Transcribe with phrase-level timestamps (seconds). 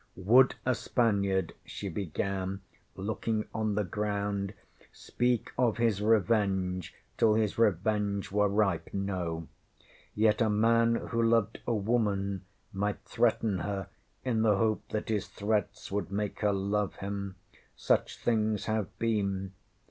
[0.17, 2.61] ŌĆśWould a Spaniard, ŌĆÖ she began,
[2.95, 4.55] looking on the ground,
[4.91, 8.89] ŌĆśspeak of his revenge till his revenge were ripe?
[8.95, 9.47] No.
[10.15, 13.89] Yet a man who loved a woman might threaten her
[14.25, 17.35] ŌĆśin the hope that his threats would make her love him.
[17.75, 19.53] Such things have been.